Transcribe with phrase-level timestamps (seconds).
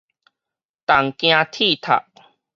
[0.89, 2.07] 東京鐵塔